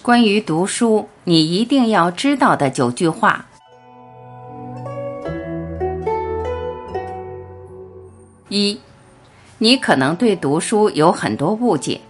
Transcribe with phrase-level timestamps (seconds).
[0.00, 3.44] 关于读书，你一定要知道的九句话。
[8.48, 8.78] 一，
[9.58, 12.00] 你可能对读书有很多误解，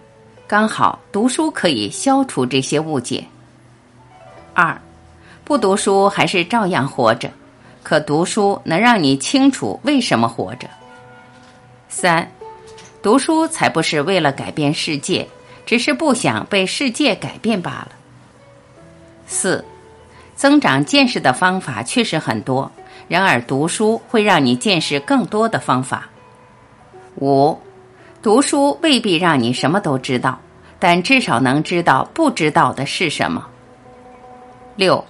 [0.47, 3.25] 刚好读书可以消除这些误解。
[4.55, 4.79] 二，
[5.43, 7.29] 不读书还是照样活着，
[7.83, 10.69] 可读书能让你清楚为什么活着。
[11.89, 12.31] 三，
[13.03, 15.27] 读书才不是为了改变世界。
[15.69, 17.89] 只是不想被世界改变罢了。
[19.27, 19.63] 四，
[20.35, 22.73] 增长见识的方法确实很多，
[23.07, 26.09] 然而读书会让你见识更多的方法。
[27.17, 27.55] 五，
[28.23, 30.41] 读书未必让你什么都知道，
[30.79, 33.47] 但至少能知道不知道的是什么。
[34.75, 35.05] 六，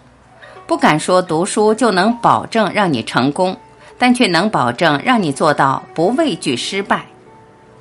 [0.66, 3.56] 不敢说读书就能保证让你成功，
[3.96, 7.04] 但却能保证让你做到不畏惧失败。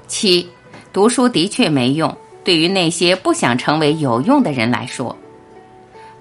[0.05, 0.48] 七，
[0.94, 2.16] 读书的确没用。
[2.48, 5.18] 对于那些不想成为有用的人来说，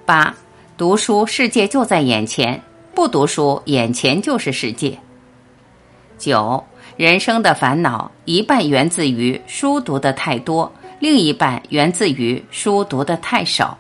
[0.05, 0.35] 八
[0.77, 2.61] 读书世界就在眼前，
[2.97, 4.99] 不读书眼前就是世界。
[6.19, 6.65] 九
[6.97, 13.79] 人生的烦恼一半源自于书读的太多，另一半源自于书读的太少。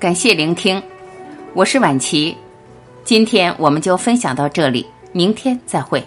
[0.00, 0.82] 感谢聆听，
[1.54, 2.36] 我是晚琪。
[3.04, 6.02] 今天我们就分享到这里，明天再会。